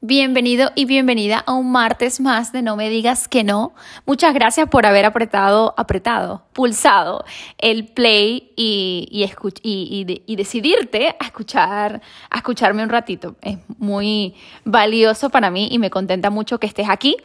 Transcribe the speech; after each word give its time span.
Bienvenido 0.00 0.70
y 0.76 0.84
bienvenida 0.84 1.42
a 1.44 1.54
un 1.54 1.72
martes 1.72 2.20
más 2.20 2.52
de 2.52 2.62
No 2.62 2.76
me 2.76 2.88
digas 2.88 3.26
que 3.26 3.42
no. 3.42 3.74
Muchas 4.06 4.32
gracias 4.32 4.68
por 4.68 4.86
haber 4.86 5.04
apretado, 5.04 5.74
apretado, 5.76 6.44
pulsado 6.52 7.24
el 7.58 7.88
play 7.88 8.52
y, 8.54 9.08
y, 9.10 10.22
y, 10.24 10.36
decidirte 10.36 11.16
a 11.18 11.24
escuchar, 11.24 12.00
a 12.30 12.36
escucharme 12.36 12.84
un 12.84 12.90
ratito. 12.90 13.34
Es 13.42 13.58
muy 13.78 14.36
valioso 14.64 15.30
para 15.30 15.50
mí 15.50 15.66
y 15.68 15.80
me 15.80 15.90
contenta 15.90 16.30
mucho 16.30 16.60
que 16.60 16.68
estés 16.68 16.88
aquí, 16.88 17.16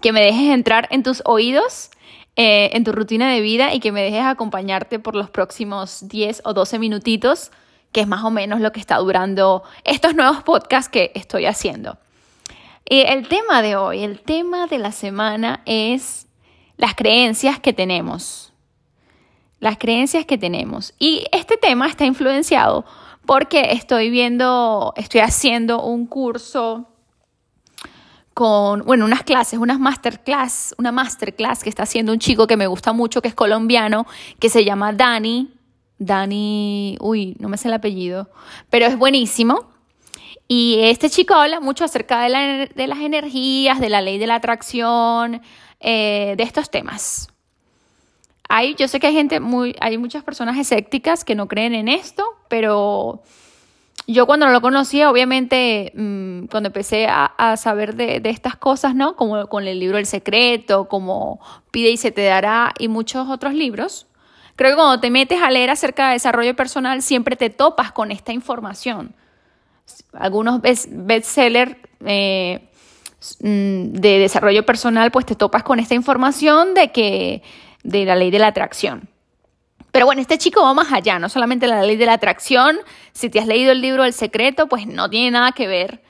que 0.00 0.12
me 0.12 0.22
dejes 0.22 0.48
entrar 0.48 0.88
en 0.90 1.02
tus 1.02 1.20
oídos, 1.26 1.90
eh, 2.36 2.70
en 2.72 2.84
tu 2.84 2.92
rutina 2.92 3.30
de 3.30 3.42
vida 3.42 3.74
y 3.74 3.80
que 3.80 3.92
me 3.92 4.00
dejes 4.00 4.24
acompañarte 4.24 4.98
por 4.98 5.14
los 5.14 5.28
próximos 5.28 6.08
10 6.08 6.40
o 6.46 6.54
12 6.54 6.78
minutitos, 6.78 7.50
que 7.92 8.00
es 8.00 8.08
más 8.08 8.24
o 8.24 8.30
menos 8.30 8.62
lo 8.62 8.72
que 8.72 8.80
está 8.80 8.96
durando 8.96 9.62
estos 9.84 10.14
nuevos 10.14 10.42
podcasts 10.42 10.88
que 10.88 11.12
estoy 11.14 11.44
haciendo. 11.44 11.98
El 12.86 13.28
tema 13.28 13.62
de 13.62 13.76
hoy, 13.76 14.02
el 14.02 14.20
tema 14.20 14.66
de 14.66 14.78
la 14.78 14.92
semana 14.92 15.62
es 15.64 16.26
las 16.76 16.94
creencias 16.94 17.58
que 17.58 17.72
tenemos. 17.72 18.52
Las 19.58 19.78
creencias 19.78 20.26
que 20.26 20.36
tenemos. 20.36 20.92
Y 20.98 21.24
este 21.32 21.56
tema 21.56 21.86
está 21.88 22.04
influenciado 22.04 22.84
porque 23.24 23.72
estoy 23.72 24.10
viendo, 24.10 24.92
estoy 24.96 25.22
haciendo 25.22 25.82
un 25.82 26.06
curso 26.06 26.90
con, 28.34 28.84
bueno, 28.84 29.06
unas 29.06 29.22
clases, 29.22 29.58
unas 29.58 29.78
masterclass, 29.78 30.74
una 30.76 30.92
masterclass 30.92 31.62
que 31.62 31.70
está 31.70 31.84
haciendo 31.84 32.12
un 32.12 32.18
chico 32.18 32.46
que 32.46 32.58
me 32.58 32.66
gusta 32.66 32.92
mucho, 32.92 33.22
que 33.22 33.28
es 33.28 33.34
colombiano, 33.34 34.06
que 34.38 34.50
se 34.50 34.64
llama 34.64 34.92
Dani. 34.92 35.54
Dani, 35.96 36.98
uy, 37.00 37.36
no 37.38 37.48
me 37.48 37.56
sé 37.56 37.68
el 37.68 37.74
apellido, 37.74 38.28
pero 38.68 38.84
es 38.86 38.98
buenísimo. 38.98 39.73
Y 40.46 40.80
este 40.82 41.08
chico 41.08 41.34
habla 41.34 41.60
mucho 41.60 41.84
acerca 41.84 42.20
de, 42.22 42.28
las 42.86 42.98
energías, 42.98 43.80
de 43.80 43.88
la 43.88 44.02
ley 44.02 44.18
de 44.18 44.26
la 44.26 44.36
atracción, 44.36 45.40
eh, 45.80 46.34
de 46.36 46.42
estos 46.42 46.70
temas. 46.70 47.28
Hay, 48.48 48.74
yo 48.74 48.86
sé 48.88 49.00
que 49.00 49.06
hay 49.06 49.14
gente 49.14 49.40
muy, 49.40 49.74
hay 49.80 49.96
muchas 49.96 50.22
personas 50.22 50.58
escépticas 50.58 51.24
que 51.24 51.34
no 51.34 51.48
creen 51.48 51.74
en 51.74 51.88
esto, 51.88 52.24
pero 52.48 53.22
yo 54.06 54.26
cuando 54.26 54.46
lo 54.48 54.60
conocí, 54.60 55.02
obviamente, 55.02 55.92
mm, 55.94 56.46
cuando 56.46 56.66
empecé 56.68 57.06
a, 57.08 57.56
saber 57.56 57.94
de, 57.94 58.20
de, 58.20 58.28
estas 58.28 58.54
cosas, 58.54 58.94
¿no? 58.94 59.16
Como 59.16 59.46
con 59.48 59.66
el 59.66 59.80
libro 59.80 59.96
El 59.96 60.04
Secreto, 60.04 60.88
como 60.88 61.40
Pide 61.70 61.88
y 61.90 61.96
se 61.96 62.12
te 62.12 62.22
dará 62.22 62.74
y 62.78 62.88
muchos 62.88 63.30
otros 63.30 63.54
libros, 63.54 64.06
creo 64.56 64.72
que 64.72 64.76
cuando 64.76 65.00
te 65.00 65.10
metes 65.10 65.40
a 65.40 65.50
leer 65.50 65.70
acerca 65.70 66.08
de 66.08 66.14
desarrollo 66.14 66.54
personal, 66.54 67.00
siempre 67.00 67.34
te 67.34 67.48
topas 67.48 67.92
con 67.92 68.10
esta 68.10 68.34
información 68.34 69.14
algunos 70.12 70.60
bestsellers 70.62 71.76
eh, 72.04 72.68
mm, 73.40 73.92
de 73.92 74.18
desarrollo 74.18 74.64
personal, 74.64 75.10
pues 75.10 75.26
te 75.26 75.34
topas 75.34 75.62
con 75.62 75.78
esta 75.78 75.94
información 75.94 76.74
de 76.74 76.92
que 76.92 77.42
de 77.82 78.04
la 78.04 78.16
ley 78.16 78.30
de 78.30 78.38
la 78.38 78.48
atracción. 78.48 79.08
Pero 79.92 80.06
bueno, 80.06 80.20
este 80.20 80.38
chico 80.38 80.62
va 80.62 80.74
más 80.74 80.92
allá, 80.92 81.18
no 81.18 81.28
solamente 81.28 81.68
la 81.68 81.82
ley 81.82 81.96
de 81.96 82.06
la 82.06 82.14
atracción, 82.14 82.78
si 83.12 83.30
te 83.30 83.38
has 83.38 83.46
leído 83.46 83.70
el 83.70 83.80
libro 83.80 84.04
El 84.04 84.12
Secreto, 84.12 84.66
pues 84.66 84.86
no 84.88 85.08
tiene 85.08 85.30
nada 85.30 85.52
que 85.52 85.68
ver 85.68 86.02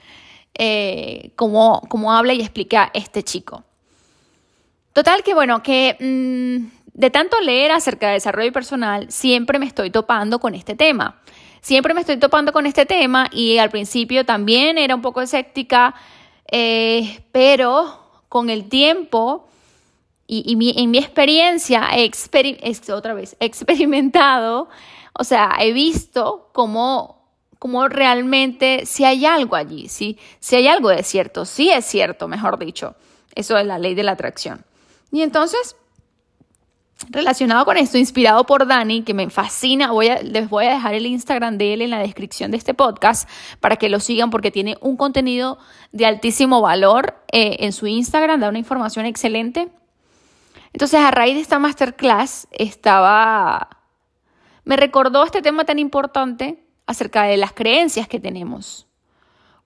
eh, 0.55 1.33
cómo, 1.37 1.83
habla 2.13 2.33
y 2.33 2.41
explica 2.41 2.91
este 2.95 3.23
chico. 3.23 3.65
Total 4.95 5.23
que 5.23 5.35
bueno, 5.35 5.63
que 5.63 5.97
mm, 6.01 6.85
de 6.95 7.11
tanto 7.11 7.41
leer 7.41 7.73
acerca 7.73 8.07
de 8.07 8.15
desarrollo 8.15 8.53
personal, 8.53 9.11
siempre 9.11 9.59
me 9.59 9.67
estoy 9.67 9.91
topando 9.91 10.39
con 10.39 10.55
este 10.55 10.75
tema 10.75 11.21
siempre 11.65 11.95
me 11.95 12.03
estoy 12.03 12.19
topando 12.19 12.53
con 12.53 12.67
este 12.67 12.85
tema 12.85 13.29
y 13.33 13.57
al 13.57 13.71
principio 13.71 14.27
también 14.27 14.77
era 14.77 14.95
un 14.95 15.01
poco 15.01 15.23
escéptica, 15.23 15.95
eh, 16.53 17.25
pero 17.33 18.23
con 18.29 18.51
el 18.51 18.69
tiempo 18.69 19.49
y, 20.27 20.53
en 20.79 20.91
mi 20.91 20.99
experiencia 20.99 21.89
he 21.97 22.11
otra 22.93 23.15
vez, 23.15 23.37
experimentado, 23.41 24.69
o 25.19 25.25
sea, 25.25 25.57
he 25.59 25.73
visto 25.73 26.51
cómo, 26.53 27.31
cómo 27.59 27.89
realmente 27.89 28.85
si 28.85 29.07
hay 29.07 29.25
algo 29.25 29.57
allí, 29.57 29.89
si, 29.89 30.19
si 30.41 30.57
hay 30.57 30.69
algo 30.69 30.91
de 30.91 31.03
cierto, 31.03 31.47
sí 31.47 31.71
es 31.71 31.87
cierto, 31.87 32.29
mejor 32.29 32.59
dicho. 32.59 32.95
Eso 33.35 33.57
es 33.57 33.67
la 33.67 33.79
ley 33.79 33.95
de 33.95 34.03
la 34.03 34.13
atracción. 34.13 34.65
Y 35.11 35.23
entonces 35.23 35.77
relacionado 37.11 37.65
con 37.65 37.77
esto, 37.77 37.99
inspirado 37.99 38.45
por 38.45 38.67
Dani, 38.67 39.03
que 39.03 39.15
me 39.15 39.29
fascina, 39.31 39.91
voy 39.91 40.09
a, 40.09 40.23
les 40.23 40.49
voy 40.49 40.67
a 40.67 40.75
dejar 40.75 40.95
el 40.95 41.07
Instagram 41.07 41.59
de 41.59 41.75
él 41.75 41.83
en 41.83 41.91
la 41.91 41.99
descripción 41.99 42.51
de 42.51 42.57
este 42.57 42.75
podcast 42.75 43.29
para 43.61 43.77
que 43.77 43.89
lo 43.89 44.01
sigan 44.01 44.31
porque 44.31 44.51
tiene 44.51 44.77
un 44.81 44.97
contenido 44.97 45.59
de 45.93 46.07
altísimo 46.07 46.61
valor 46.61 47.17
eh, 47.33 47.57
en 47.61 47.73
su 47.73 47.87
Instagram, 47.87 48.41
da 48.41 48.49
una 48.49 48.59
información 48.59 49.07
excelente. 49.07 49.69
Entonces, 50.73 51.01
a 51.01 51.11
raíz 51.11 51.35
de 51.35 51.41
esta 51.41 51.59
masterclass, 51.59 52.49
estaba, 52.51 53.69
me 54.65 54.77
recordó 54.77 55.25
este 55.25 55.43
tema 55.43 55.65
tan 55.65 55.79
importante 55.79 56.65
acerca 56.87 57.25
de 57.25 57.37
las 57.37 57.53
creencias 57.53 58.09
que 58.09 58.21
tenemos. 58.21 58.87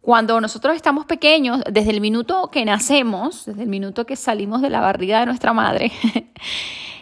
Cuando 0.01 0.41
nosotros 0.41 0.77
estamos 0.77 1.07
pequeños, 1.07 1.63
desde 1.71 1.91
el 1.91 2.01
minuto 2.01 2.51
que 2.51 2.65
nacemos, 2.65 3.47
desde 3.47 3.63
el 3.63 3.69
minuto 3.69 4.07
que 4.07 4.17
salimos 4.17 4.63
de 4.63 4.71
la 4.71 4.81
barriga 4.81 5.21
de 5.21 5.27
nuestra 5.27 5.53
madre, 5.53 5.93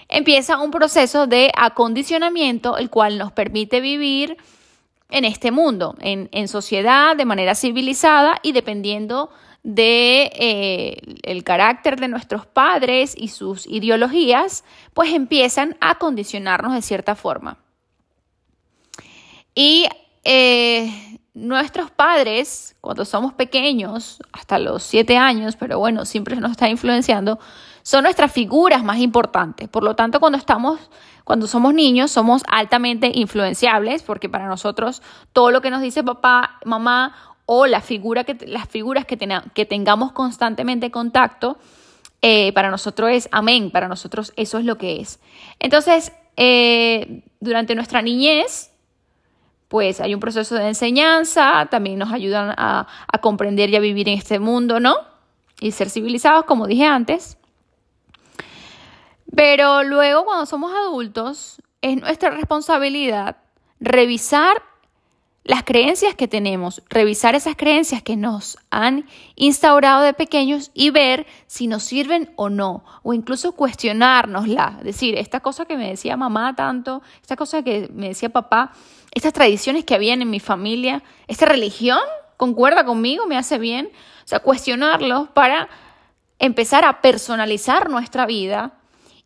empieza 0.08 0.58
un 0.58 0.70
proceso 0.70 1.26
de 1.26 1.50
acondicionamiento, 1.56 2.76
el 2.76 2.90
cual 2.90 3.18
nos 3.18 3.32
permite 3.32 3.80
vivir 3.80 4.36
en 5.10 5.24
este 5.24 5.50
mundo, 5.50 5.94
en, 6.00 6.48
sociedad, 6.48 7.16
de 7.16 7.24
manera 7.24 7.54
civilizada 7.54 8.40
y 8.42 8.52
dependiendo 8.52 9.30
de 9.62 10.30
eh, 10.34 11.00
el 11.22 11.44
carácter 11.44 11.98
de 11.98 12.08
nuestros 12.08 12.46
padres 12.46 13.14
y 13.16 13.28
sus 13.28 13.66
ideologías, 13.66 14.64
pues 14.94 15.12
empiezan 15.12 15.76
a 15.80 15.96
condicionarnos 15.96 16.74
de 16.74 16.82
cierta 16.82 17.14
forma. 17.14 17.58
Y 19.54 19.86
eh, 20.24 21.18
nuestros 21.34 21.90
padres, 21.90 22.76
cuando 22.80 23.04
somos 23.04 23.32
pequeños, 23.34 24.18
hasta 24.32 24.58
los 24.58 24.82
siete 24.82 25.16
años, 25.16 25.56
pero 25.56 25.78
bueno, 25.78 26.04
siempre 26.04 26.36
nos 26.36 26.52
está 26.52 26.68
influenciando, 26.68 27.38
son 27.86 28.02
nuestras 28.02 28.32
figuras 28.32 28.82
más 28.82 28.98
importantes. 28.98 29.68
Por 29.68 29.84
lo 29.84 29.94
tanto, 29.94 30.18
cuando 30.18 30.36
estamos, 30.36 30.80
cuando 31.22 31.46
somos 31.46 31.72
niños, 31.72 32.10
somos 32.10 32.42
altamente 32.48 33.12
influenciables, 33.14 34.02
porque 34.02 34.28
para 34.28 34.48
nosotros 34.48 35.02
todo 35.32 35.52
lo 35.52 35.60
que 35.60 35.70
nos 35.70 35.82
dice 35.82 36.02
papá, 36.02 36.58
mamá 36.64 37.14
o 37.44 37.62
que, 37.62 37.68
las 38.48 38.68
figuras 38.68 39.04
que, 39.04 39.16
que 39.54 39.66
tengamos 39.66 40.10
constantemente 40.10 40.90
contacto, 40.90 41.58
eh, 42.22 42.52
para 42.54 42.70
nosotros 42.70 43.10
es 43.12 43.28
amén, 43.30 43.70
para 43.70 43.86
nosotros 43.86 44.32
eso 44.34 44.58
es 44.58 44.64
lo 44.64 44.78
que 44.78 45.00
es. 45.00 45.20
Entonces, 45.60 46.10
eh, 46.36 47.22
durante 47.38 47.76
nuestra 47.76 48.02
niñez, 48.02 48.72
pues 49.68 50.00
hay 50.00 50.12
un 50.12 50.18
proceso 50.18 50.56
de 50.56 50.66
enseñanza, 50.66 51.68
también 51.70 52.00
nos 52.00 52.12
ayudan 52.12 52.52
a 52.58 52.88
comprender 53.20 53.70
y 53.70 53.76
a 53.76 53.80
vivir 53.80 54.08
en 54.08 54.18
este 54.18 54.40
mundo, 54.40 54.80
¿no? 54.80 54.96
Y 55.60 55.70
ser 55.70 55.88
civilizados, 55.88 56.46
como 56.46 56.66
dije 56.66 56.84
antes. 56.84 57.38
Pero 59.36 59.84
luego 59.84 60.24
cuando 60.24 60.46
somos 60.46 60.72
adultos, 60.72 61.60
es 61.82 62.00
nuestra 62.00 62.30
responsabilidad 62.30 63.36
revisar 63.78 64.62
las 65.44 65.62
creencias 65.62 66.14
que 66.14 66.26
tenemos, 66.26 66.82
revisar 66.88 67.34
esas 67.34 67.54
creencias 67.54 68.02
que 68.02 68.16
nos 68.16 68.58
han 68.70 69.06
instaurado 69.36 70.02
de 70.02 70.14
pequeños 70.14 70.70
y 70.72 70.88
ver 70.88 71.26
si 71.46 71.66
nos 71.66 71.84
sirven 71.84 72.32
o 72.36 72.48
no, 72.48 72.82
o 73.02 73.12
incluso 73.12 73.52
cuestionárnoslas, 73.52 74.82
decir, 74.82 75.16
esta 75.18 75.40
cosa 75.40 75.66
que 75.66 75.76
me 75.76 75.90
decía 75.90 76.16
mamá 76.16 76.56
tanto, 76.56 77.02
esta 77.20 77.36
cosa 77.36 77.62
que 77.62 77.90
me 77.92 78.08
decía 78.08 78.30
papá, 78.30 78.72
estas 79.12 79.34
tradiciones 79.34 79.84
que 79.84 79.94
habían 79.94 80.22
en 80.22 80.30
mi 80.30 80.40
familia, 80.40 81.02
esta 81.28 81.44
religión 81.44 82.00
concuerda 82.38 82.86
conmigo, 82.86 83.26
me 83.26 83.36
hace 83.36 83.58
bien, 83.58 83.90
o 84.24 84.26
sea, 84.28 84.40
cuestionarlos 84.40 85.28
para 85.28 85.68
empezar 86.38 86.86
a 86.86 87.02
personalizar 87.02 87.90
nuestra 87.90 88.24
vida 88.24 88.72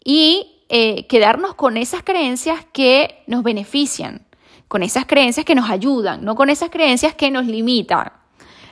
y 0.05 0.64
eh, 0.69 1.06
quedarnos 1.08 1.55
con 1.55 1.76
esas 1.76 2.02
creencias 2.02 2.64
que 2.73 3.23
nos 3.26 3.43
benefician, 3.43 4.26
con 4.69 4.82
esas 4.82 5.06
creencias 5.06 5.44
que 5.44 5.55
nos 5.55 5.69
ayudan, 5.69 6.25
no 6.25 6.35
con 6.35 6.49
esas 6.49 6.70
creencias 6.70 7.14
que 7.14 7.31
nos 7.31 7.47
limitan, 7.47 8.12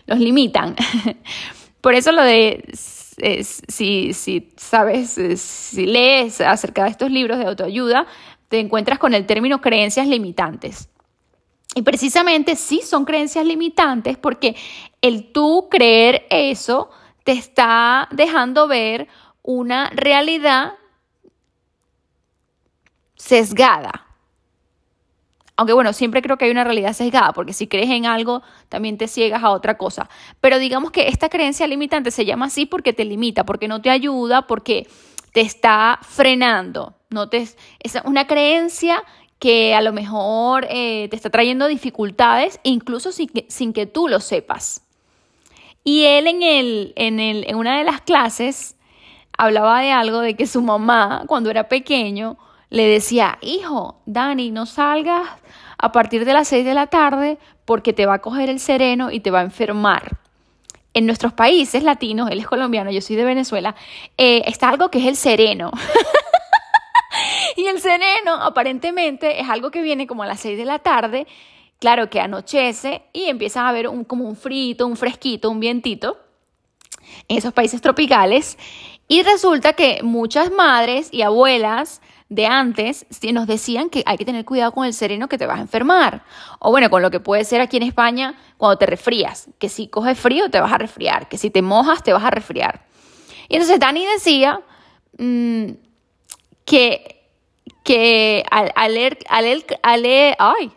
nos 0.06 0.18
limitan. 0.18 0.76
Por 1.80 1.94
eso 1.94 2.12
lo 2.12 2.22
de, 2.22 2.64
si, 2.72 4.12
si 4.12 4.52
sabes, 4.56 5.18
si 5.40 5.86
lees 5.86 6.40
acerca 6.40 6.84
de 6.84 6.90
estos 6.90 7.10
libros 7.10 7.38
de 7.38 7.46
autoayuda, 7.46 8.06
te 8.48 8.60
encuentras 8.60 8.98
con 8.98 9.14
el 9.14 9.26
término 9.26 9.60
creencias 9.60 10.06
limitantes. 10.06 10.88
Y 11.74 11.82
precisamente 11.82 12.56
sí 12.56 12.80
son 12.82 13.04
creencias 13.04 13.44
limitantes 13.44 14.16
porque 14.16 14.56
el 15.02 15.32
tú 15.32 15.68
creer 15.70 16.26
eso 16.30 16.90
te 17.24 17.32
está 17.32 18.08
dejando 18.10 18.68
ver 18.68 19.06
una 19.42 19.90
realidad 19.90 20.74
sesgada. 23.18 24.06
Aunque 25.56 25.72
bueno, 25.72 25.92
siempre 25.92 26.22
creo 26.22 26.38
que 26.38 26.44
hay 26.44 26.52
una 26.52 26.62
realidad 26.62 26.92
sesgada, 26.92 27.32
porque 27.32 27.52
si 27.52 27.66
crees 27.66 27.90
en 27.90 28.06
algo, 28.06 28.42
también 28.68 28.96
te 28.96 29.08
ciegas 29.08 29.42
a 29.42 29.50
otra 29.50 29.76
cosa. 29.76 30.08
Pero 30.40 30.60
digamos 30.60 30.92
que 30.92 31.08
esta 31.08 31.28
creencia 31.28 31.66
limitante 31.66 32.12
se 32.12 32.24
llama 32.24 32.46
así 32.46 32.64
porque 32.64 32.92
te 32.92 33.04
limita, 33.04 33.44
porque 33.44 33.66
no 33.66 33.82
te 33.82 33.90
ayuda, 33.90 34.46
porque 34.46 34.86
te 35.32 35.40
está 35.40 35.98
frenando. 36.00 36.94
No 37.10 37.28
te, 37.28 37.38
es 37.38 37.98
una 38.04 38.28
creencia 38.28 39.02
que 39.40 39.74
a 39.74 39.80
lo 39.80 39.92
mejor 39.92 40.66
eh, 40.70 41.08
te 41.10 41.16
está 41.16 41.28
trayendo 41.28 41.66
dificultades, 41.66 42.60
incluso 42.62 43.10
sin 43.10 43.28
que, 43.28 43.46
sin 43.48 43.72
que 43.72 43.86
tú 43.86 44.06
lo 44.06 44.20
sepas. 44.20 44.82
Y 45.82 46.04
él 46.04 46.28
en, 46.28 46.42
el, 46.44 46.92
en, 46.94 47.18
el, 47.18 47.44
en 47.48 47.56
una 47.56 47.78
de 47.78 47.84
las 47.84 48.00
clases 48.00 48.76
hablaba 49.36 49.80
de 49.80 49.90
algo 49.90 50.20
de 50.20 50.34
que 50.34 50.46
su 50.46 50.62
mamá, 50.62 51.24
cuando 51.26 51.50
era 51.50 51.68
pequeño, 51.68 52.36
le 52.70 52.86
decía, 52.86 53.38
hijo, 53.40 54.00
Dani, 54.06 54.50
no 54.50 54.66
salgas 54.66 55.28
a 55.78 55.92
partir 55.92 56.24
de 56.24 56.32
las 56.32 56.48
6 56.48 56.64
de 56.64 56.74
la 56.74 56.88
tarde 56.88 57.38
porque 57.64 57.92
te 57.92 58.06
va 58.06 58.14
a 58.14 58.18
coger 58.20 58.50
el 58.50 58.60
sereno 58.60 59.10
y 59.10 59.20
te 59.20 59.30
va 59.30 59.40
a 59.40 59.44
enfermar. 59.44 60.18
En 60.94 61.06
nuestros 61.06 61.32
países 61.32 61.82
latinos, 61.82 62.30
él 62.30 62.40
es 62.40 62.46
colombiano, 62.46 62.90
yo 62.90 63.00
soy 63.00 63.16
de 63.16 63.24
Venezuela, 63.24 63.74
eh, 64.16 64.42
está 64.46 64.68
algo 64.68 64.90
que 64.90 64.98
es 64.98 65.06
el 65.06 65.16
sereno. 65.16 65.70
y 67.56 67.66
el 67.66 67.80
sereno 67.80 68.34
aparentemente 68.34 69.40
es 69.40 69.48
algo 69.48 69.70
que 69.70 69.82
viene 69.82 70.06
como 70.06 70.22
a 70.22 70.26
las 70.26 70.40
6 70.40 70.58
de 70.58 70.64
la 70.64 70.80
tarde, 70.80 71.26
claro 71.78 72.10
que 72.10 72.20
anochece 72.20 73.02
y 73.12 73.24
empieza 73.24 73.62
a 73.62 73.68
haber 73.68 73.88
un, 73.88 74.04
como 74.04 74.24
un 74.24 74.36
frito, 74.36 74.86
un 74.86 74.96
fresquito, 74.96 75.50
un 75.50 75.60
vientito 75.60 76.18
en 77.28 77.38
esos 77.38 77.52
países 77.52 77.80
tropicales. 77.80 78.58
Y 79.06 79.22
resulta 79.22 79.72
que 79.72 80.00
muchas 80.02 80.50
madres 80.50 81.08
y 81.12 81.22
abuelas 81.22 82.02
de 82.28 82.46
antes 82.46 83.06
nos 83.32 83.46
decían 83.46 83.88
que 83.88 84.02
hay 84.06 84.18
que 84.18 84.24
tener 84.24 84.44
cuidado 84.44 84.72
con 84.72 84.84
el 84.86 84.92
sereno 84.92 85.28
que 85.28 85.38
te 85.38 85.46
vas 85.46 85.58
a 85.58 85.62
enfermar. 85.62 86.22
O 86.58 86.70
bueno, 86.70 86.90
con 86.90 87.02
lo 87.02 87.10
que 87.10 87.20
puede 87.20 87.44
ser 87.44 87.60
aquí 87.60 87.76
en 87.78 87.84
España 87.84 88.34
cuando 88.56 88.78
te 88.78 88.86
resfrías, 88.86 89.48
que 89.58 89.68
si 89.68 89.88
coges 89.88 90.18
frío 90.18 90.50
te 90.50 90.60
vas 90.60 90.72
a 90.72 90.78
resfriar, 90.78 91.28
que 91.28 91.38
si 91.38 91.50
te 91.50 91.62
mojas 91.62 92.02
te 92.02 92.12
vas 92.12 92.24
a 92.24 92.30
resfriar. 92.30 92.86
Y 93.48 93.54
entonces 93.54 93.80
Dani 93.80 94.04
decía 94.04 94.60
mm, 95.18 95.70
que, 96.64 97.24
que 97.82 98.44
al, 98.50 98.72
al, 98.74 99.16
al, 99.28 99.64
al, 99.82 100.06
ay, 100.38 100.72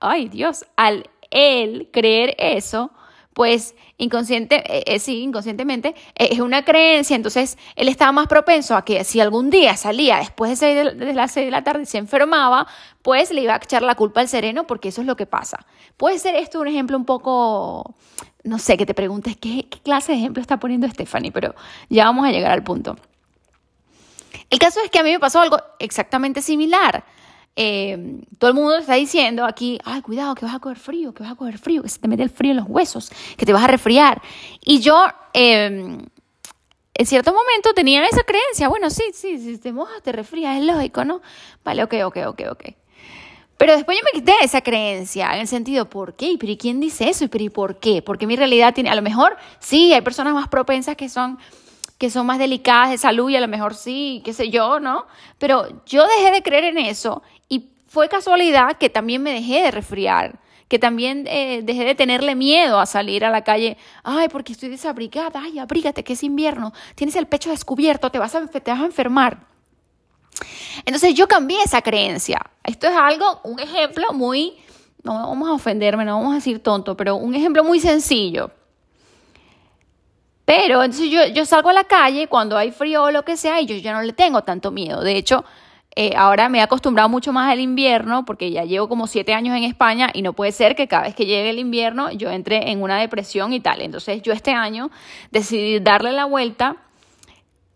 ay 0.00 0.28
Dios, 0.28 0.64
al 0.76 1.10
él 1.30 1.90
creer 1.92 2.34
eso, 2.38 2.90
pues 3.34 3.74
inconsciente, 3.98 4.62
eh, 4.66 4.84
eh, 4.86 4.98
sí, 5.00 5.22
inconscientemente, 5.22 5.94
eh, 6.14 6.28
es 6.30 6.40
una 6.40 6.64
creencia, 6.64 7.16
entonces 7.16 7.58
él 7.76 7.88
estaba 7.88 8.12
más 8.12 8.28
propenso 8.28 8.76
a 8.76 8.84
que 8.84 9.04
si 9.04 9.20
algún 9.20 9.50
día 9.50 9.76
salía 9.76 10.18
después 10.18 10.60
de, 10.60 10.94
las 11.12 11.32
6 11.32 11.46
de 11.46 11.50
la 11.50 11.64
tarde 11.64 11.82
y 11.82 11.86
se 11.86 11.98
enfermaba, 11.98 12.66
pues 13.02 13.32
le 13.32 13.42
iba 13.42 13.54
a 13.54 13.56
echar 13.56 13.82
la 13.82 13.96
culpa 13.96 14.20
al 14.20 14.28
sereno 14.28 14.66
porque 14.66 14.88
eso 14.88 15.00
es 15.00 15.06
lo 15.06 15.16
que 15.16 15.26
pasa. 15.26 15.66
Puede 15.96 16.18
ser 16.18 16.36
esto 16.36 16.60
un 16.60 16.68
ejemplo 16.68 16.96
un 16.96 17.04
poco, 17.04 17.96
no 18.44 18.58
sé, 18.58 18.76
que 18.76 18.86
te 18.86 18.94
preguntes 18.94 19.36
qué, 19.36 19.66
qué 19.68 19.80
clase 19.80 20.12
de 20.12 20.18
ejemplo 20.18 20.40
está 20.40 20.58
poniendo 20.58 20.88
Stephanie, 20.88 21.32
pero 21.32 21.54
ya 21.88 22.04
vamos 22.04 22.26
a 22.26 22.30
llegar 22.30 22.52
al 22.52 22.62
punto. 22.62 22.96
El 24.48 24.58
caso 24.58 24.80
es 24.84 24.90
que 24.90 25.00
a 25.00 25.02
mí 25.02 25.10
me 25.10 25.18
pasó 25.18 25.40
algo 25.40 25.58
exactamente 25.80 26.40
similar. 26.40 27.04
Eh, 27.56 28.20
todo 28.38 28.50
el 28.50 28.56
mundo 28.56 28.76
está 28.78 28.94
diciendo 28.94 29.44
aquí, 29.44 29.78
ay, 29.84 30.02
cuidado, 30.02 30.34
que 30.34 30.44
vas 30.44 30.54
a 30.54 30.58
coger 30.58 30.78
frío, 30.78 31.14
que 31.14 31.22
vas 31.22 31.32
a 31.32 31.36
coger 31.36 31.58
frío, 31.58 31.82
que 31.82 31.88
se 31.88 32.00
te 32.00 32.08
mete 32.08 32.24
el 32.24 32.30
frío 32.30 32.50
en 32.50 32.56
los 32.56 32.66
huesos, 32.68 33.10
que 33.36 33.46
te 33.46 33.52
vas 33.52 33.62
a 33.62 33.68
resfriar. 33.68 34.20
Y 34.64 34.80
yo, 34.80 35.06
em, 35.32 35.98
en 36.94 37.06
cierto 37.06 37.32
momento 37.32 37.72
tenía 37.74 38.04
esa 38.06 38.24
creencia, 38.24 38.68
bueno, 38.68 38.90
sí, 38.90 39.04
sí, 39.12 39.38
si 39.38 39.58
te 39.58 39.72
mojas, 39.72 40.02
te 40.02 40.12
resfrías, 40.12 40.56
es 40.58 40.64
lógico, 40.64 41.04
¿no? 41.04 41.22
Vale, 41.64 41.84
ok, 41.84 41.94
ok, 42.04 42.18
ok, 42.26 42.42
ok. 42.50 42.64
Pero 43.56 43.76
después 43.76 43.96
yo 43.96 44.04
me 44.04 44.18
quité 44.18 44.34
esa 44.42 44.60
creencia, 44.60 45.32
en 45.34 45.42
el 45.42 45.48
sentido, 45.48 45.88
¿por 45.88 46.16
qué? 46.16 46.36
¿Pero 46.38 46.52
y 46.52 46.56
quién 46.56 46.80
dice 46.80 47.08
eso? 47.08 47.24
¿Y 47.24 47.28
pero 47.28 47.44
y 47.44 47.50
por 47.50 47.78
qué? 47.78 48.02
Porque 48.02 48.26
mi 48.26 48.34
realidad 48.34 48.74
tiene, 48.74 48.90
a 48.90 48.96
lo 48.96 49.02
mejor, 49.02 49.36
sí, 49.60 49.92
hay 49.92 50.00
personas 50.00 50.34
más 50.34 50.48
propensas 50.48 50.96
que 50.96 51.08
son 51.08 51.38
que 51.98 52.10
son 52.10 52.26
más 52.26 52.38
delicadas 52.38 52.90
de 52.90 52.98
salud 52.98 53.30
y 53.30 53.36
a 53.36 53.40
lo 53.40 53.48
mejor 53.48 53.74
sí, 53.74 54.20
qué 54.24 54.32
sé 54.32 54.50
yo, 54.50 54.80
¿no? 54.80 55.06
Pero 55.38 55.84
yo 55.86 56.06
dejé 56.06 56.32
de 56.32 56.42
creer 56.42 56.64
en 56.64 56.78
eso 56.78 57.22
fue 57.94 58.08
casualidad 58.08 58.76
que 58.76 58.90
también 58.90 59.22
me 59.22 59.32
dejé 59.32 59.62
de 59.62 59.70
resfriar, 59.70 60.40
que 60.66 60.80
también 60.80 61.28
eh, 61.28 61.60
dejé 61.62 61.84
de 61.84 61.94
tenerle 61.94 62.34
miedo 62.34 62.80
a 62.80 62.86
salir 62.86 63.24
a 63.24 63.30
la 63.30 63.44
calle. 63.44 63.78
Ay, 64.02 64.28
porque 64.28 64.52
estoy 64.52 64.68
desabrigada, 64.68 65.40
ay, 65.40 65.60
abrígate, 65.60 66.02
que 66.02 66.14
es 66.14 66.24
invierno, 66.24 66.72
tienes 66.96 67.14
el 67.14 67.26
pecho 67.26 67.50
descubierto, 67.50 68.10
te 68.10 68.18
vas 68.18 68.34
a, 68.34 68.48
te 68.48 68.68
vas 68.68 68.80
a 68.80 68.84
enfermar. 68.84 69.46
Entonces 70.84 71.14
yo 71.14 71.28
cambié 71.28 71.62
esa 71.62 71.82
creencia. 71.82 72.40
Esto 72.64 72.88
es 72.88 72.96
algo, 72.96 73.40
un 73.44 73.60
ejemplo 73.60 74.12
muy, 74.12 74.58
no 75.04 75.14
vamos 75.14 75.48
a 75.48 75.52
ofenderme, 75.52 76.04
no 76.04 76.16
vamos 76.16 76.32
a 76.32 76.36
decir 76.36 76.58
tonto, 76.58 76.96
pero 76.96 77.14
un 77.14 77.36
ejemplo 77.36 77.62
muy 77.62 77.78
sencillo. 77.78 78.50
Pero 80.44 80.82
entonces 80.82 81.10
yo, 81.10 81.24
yo 81.28 81.46
salgo 81.46 81.68
a 81.68 81.72
la 81.72 81.84
calle 81.84 82.26
cuando 82.26 82.56
hay 82.56 82.72
frío 82.72 83.04
o 83.04 83.10
lo 83.12 83.24
que 83.24 83.36
sea 83.36 83.60
y 83.60 83.66
yo 83.66 83.76
ya 83.76 83.92
no 83.92 84.02
le 84.02 84.12
tengo 84.12 84.42
tanto 84.42 84.72
miedo. 84.72 85.00
De 85.00 85.16
hecho, 85.16 85.44
eh, 85.96 86.14
ahora 86.16 86.48
me 86.48 86.58
he 86.58 86.62
acostumbrado 86.62 87.08
mucho 87.08 87.32
más 87.32 87.50
al 87.50 87.60
invierno 87.60 88.24
porque 88.24 88.50
ya 88.50 88.64
llevo 88.64 88.88
como 88.88 89.06
siete 89.06 89.32
años 89.32 89.56
en 89.56 89.64
España 89.64 90.10
y 90.12 90.22
no 90.22 90.32
puede 90.32 90.52
ser 90.52 90.74
que 90.74 90.88
cada 90.88 91.04
vez 91.04 91.14
que 91.14 91.26
llegue 91.26 91.50
el 91.50 91.58
invierno 91.58 92.10
yo 92.10 92.30
entre 92.30 92.70
en 92.70 92.82
una 92.82 92.98
depresión 92.98 93.52
y 93.52 93.60
tal. 93.60 93.80
Entonces 93.80 94.22
yo 94.22 94.32
este 94.32 94.52
año 94.52 94.90
decidí 95.30 95.78
darle 95.78 96.12
la 96.12 96.24
vuelta 96.24 96.76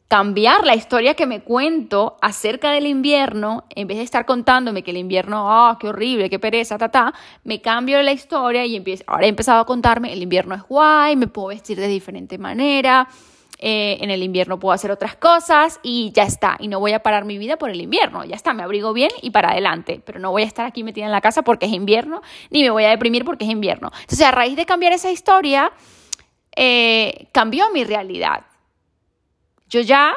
cambiar 0.09 0.65
la 0.65 0.75
historia 0.75 1.15
que 1.15 1.27
me 1.27 1.43
cuento 1.43 2.17
acerca 2.23 2.71
del 2.73 2.87
invierno, 2.87 3.65
en 3.69 3.87
vez 3.87 3.99
de 3.99 4.05
estar 4.05 4.25
contándome 4.25 4.83
que 4.83 4.91
el 4.91 4.97
invierno, 4.97 5.53
ah, 5.53 5.77
qué 5.79 5.89
horrible, 5.89 6.31
qué 6.31 6.39
pereza, 6.39 6.79
ta, 6.79 6.89
ta, 6.89 7.13
me 7.45 7.61
cambio 7.61 8.03
la 8.03 8.13
historia 8.13 8.65
y 8.65 8.83
ahora 9.07 9.27
he 9.27 9.29
empezado 9.29 9.61
a 9.61 9.67
contarme, 9.67 10.13
el 10.13 10.23
invierno 10.23 10.55
es 10.55 10.63
guay, 10.63 11.15
me 11.15 11.27
puedo 11.27 11.49
vestir 11.49 11.79
de 11.79 11.89
diferente 11.89 12.39
manera, 12.39 13.07
eh, 13.59 13.99
en 14.01 14.11
el 14.11 14.23
invierno 14.23 14.59
puedo 14.59 14.73
hacer 14.73 14.91
otras 14.91 15.17
cosas 15.17 15.81
y 15.83 16.13
ya 16.13 16.23
está, 16.23 16.57
y 16.61 16.69
no 16.69 16.79
voy 16.79 16.93
a 16.93 17.03
parar 17.03 17.25
mi 17.25 17.39
vida 17.39 17.57
por 17.57 17.71
el 17.71 17.81
invierno, 17.81 18.25
ya 18.25 18.37
está, 18.37 18.55
me 18.55 18.63
abrigo 18.63 18.93
bien 18.93 19.11
y 19.21 19.31
para 19.31 19.51
adelante, 19.51 20.01
pero 20.05 20.21
no 20.21 20.31
voy 20.31 20.43
a 20.43 20.47
estar 20.47 20.65
aquí 20.65 20.85
metida 20.85 21.07
en 21.07 21.13
la 21.13 21.21
casa 21.21 21.43
porque 21.43 21.67
es 21.67 21.73
invierno, 21.73 22.23
ni 22.51 22.63
me 22.63 22.71
voy 22.71 22.85
a 22.85 22.91
deprimir 22.91 23.25
porque 23.25 23.45
es 23.45 23.51
invierno. 23.51 23.91
Entonces, 24.01 24.25
a 24.25 24.31
raíz 24.31 24.55
de 24.57 24.65
cambiar 24.65 24.93
esa 24.93 25.11
historia, 25.11 25.73
eh, 26.55 27.27
cambió 27.33 27.71
mi 27.71 27.83
realidad. 27.85 28.45
Yo 29.69 29.81
ya 29.81 30.15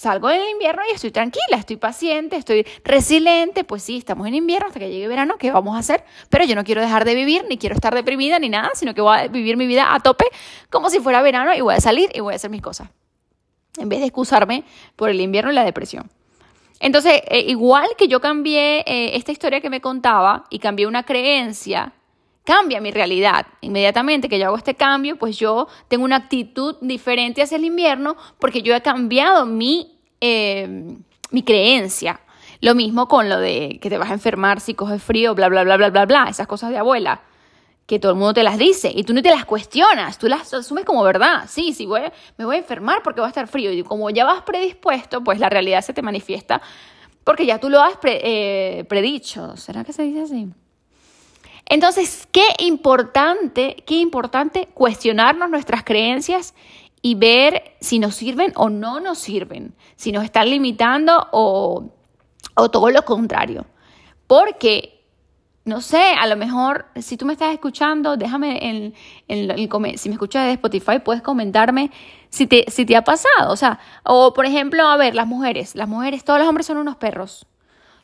salgo 0.00 0.28
del 0.28 0.48
invierno 0.48 0.80
y 0.90 0.94
estoy 0.94 1.10
tranquila, 1.10 1.58
estoy 1.58 1.76
paciente, 1.76 2.36
estoy 2.36 2.66
resiliente, 2.84 3.64
pues 3.64 3.82
sí, 3.82 3.98
estamos 3.98 4.26
en 4.26 4.34
invierno 4.34 4.68
hasta 4.68 4.80
que 4.80 4.88
llegue 4.88 5.06
verano, 5.08 5.36
¿qué 5.38 5.50
vamos 5.50 5.76
a 5.76 5.80
hacer? 5.80 6.04
Pero 6.30 6.46
yo 6.46 6.54
no 6.54 6.64
quiero 6.64 6.80
dejar 6.80 7.04
de 7.04 7.14
vivir, 7.14 7.44
ni 7.50 7.58
quiero 7.58 7.74
estar 7.74 7.94
deprimida, 7.94 8.38
ni 8.38 8.48
nada, 8.48 8.70
sino 8.72 8.94
que 8.94 9.02
voy 9.02 9.18
a 9.18 9.28
vivir 9.28 9.58
mi 9.58 9.66
vida 9.66 9.94
a 9.94 10.00
tope 10.00 10.24
como 10.70 10.88
si 10.88 11.00
fuera 11.00 11.20
verano 11.20 11.54
y 11.54 11.60
voy 11.60 11.74
a 11.74 11.82
salir 11.82 12.08
y 12.14 12.20
voy 12.20 12.32
a 12.32 12.36
hacer 12.36 12.48
mis 12.48 12.62
cosas, 12.62 12.88
en 13.76 13.90
vez 13.90 14.00
de 14.00 14.06
excusarme 14.06 14.64
por 14.96 15.10
el 15.10 15.20
invierno 15.20 15.52
y 15.52 15.54
la 15.54 15.64
depresión. 15.66 16.10
Entonces, 16.78 17.20
eh, 17.28 17.40
igual 17.40 17.90
que 17.98 18.08
yo 18.08 18.22
cambié 18.22 18.78
eh, 18.86 19.16
esta 19.16 19.32
historia 19.32 19.60
que 19.60 19.68
me 19.68 19.82
contaba 19.82 20.46
y 20.48 20.60
cambié 20.60 20.86
una 20.86 21.02
creencia 21.02 21.92
cambia 22.44 22.80
mi 22.80 22.90
realidad. 22.90 23.46
Inmediatamente 23.60 24.28
que 24.28 24.38
yo 24.38 24.46
hago 24.46 24.56
este 24.56 24.74
cambio, 24.74 25.16
pues 25.16 25.38
yo 25.38 25.68
tengo 25.88 26.04
una 26.04 26.16
actitud 26.16 26.76
diferente 26.80 27.42
hacia 27.42 27.56
el 27.56 27.64
invierno 27.64 28.16
porque 28.38 28.62
yo 28.62 28.74
he 28.74 28.80
cambiado 28.80 29.46
mi, 29.46 29.99
eh, 30.20 30.96
mi 31.30 31.42
creencia. 31.42 32.20
Lo 32.60 32.74
mismo 32.74 33.08
con 33.08 33.28
lo 33.28 33.38
de 33.38 33.78
que 33.80 33.88
te 33.88 33.98
vas 33.98 34.10
a 34.10 34.14
enfermar 34.14 34.60
si 34.60 34.74
coges 34.74 35.02
frío, 35.02 35.34
bla, 35.34 35.48
bla, 35.48 35.64
bla, 35.64 35.76
bla, 35.76 35.90
bla, 35.90 36.06
bla, 36.06 36.26
esas 36.28 36.46
cosas 36.46 36.70
de 36.70 36.78
abuela, 36.78 37.22
que 37.86 37.98
todo 37.98 38.12
el 38.12 38.18
mundo 38.18 38.34
te 38.34 38.42
las 38.42 38.58
dice 38.58 38.92
y 38.94 39.02
tú 39.04 39.14
no 39.14 39.22
te 39.22 39.30
las 39.30 39.46
cuestionas, 39.46 40.18
tú 40.18 40.28
las 40.28 40.52
asumes 40.52 40.84
como 40.84 41.02
verdad. 41.02 41.44
Sí, 41.48 41.72
sí, 41.72 41.86
voy, 41.86 42.02
me 42.36 42.44
voy 42.44 42.56
a 42.56 42.58
enfermar 42.58 43.02
porque 43.02 43.20
va 43.20 43.28
a 43.28 43.30
estar 43.30 43.48
frío. 43.48 43.72
Y 43.72 43.82
como 43.82 44.10
ya 44.10 44.24
vas 44.24 44.42
predispuesto, 44.42 45.24
pues 45.24 45.38
la 45.38 45.48
realidad 45.48 45.80
se 45.80 45.92
te 45.92 46.02
manifiesta 46.02 46.60
porque 47.24 47.46
ya 47.46 47.58
tú 47.58 47.68
lo 47.68 47.80
has 47.80 47.94
eh, 48.02 48.84
predicho. 48.88 49.56
¿Será 49.56 49.84
que 49.84 49.92
se 49.92 50.02
dice 50.02 50.22
así? 50.22 50.48
Entonces, 51.66 52.26
qué 52.32 52.46
importante, 52.58 53.76
qué 53.86 53.96
importante 53.96 54.68
cuestionarnos 54.74 55.48
nuestras 55.50 55.84
creencias 55.84 56.54
y 57.02 57.14
ver 57.14 57.76
si 57.80 57.98
nos 57.98 58.14
sirven 58.14 58.52
o 58.56 58.68
no 58.68 59.00
nos 59.00 59.18
sirven, 59.18 59.74
si 59.96 60.12
nos 60.12 60.24
están 60.24 60.50
limitando 60.50 61.28
o, 61.32 61.90
todo 62.70 62.90
lo 62.90 63.04
contrario. 63.04 63.64
Porque, 64.26 65.02
no 65.64 65.80
sé, 65.80 66.14
a 66.18 66.26
lo 66.26 66.36
mejor 66.36 66.86
si 66.96 67.16
tú 67.16 67.24
me 67.24 67.32
estás 67.32 67.52
escuchando, 67.52 68.16
déjame 68.16 68.68
en, 68.68 68.94
en, 69.28 69.98
si 69.98 70.08
me 70.08 70.14
escuchas 70.14 70.46
de 70.46 70.52
Spotify, 70.52 70.98
puedes 71.02 71.22
comentarme 71.22 71.90
si 72.28 72.46
te, 72.46 72.66
si 72.70 72.84
te 72.84 72.96
ha 72.96 73.02
pasado. 73.02 73.50
O 73.50 73.56
sea, 73.56 73.80
o 74.04 74.34
por 74.34 74.44
ejemplo, 74.44 74.86
a 74.86 74.96
ver, 74.96 75.14
las 75.14 75.26
mujeres, 75.26 75.74
las 75.74 75.88
mujeres, 75.88 76.22
todos 76.22 76.38
los 76.38 76.48
hombres 76.48 76.66
son 76.66 76.76
unos 76.76 76.96
perros. 76.96 77.46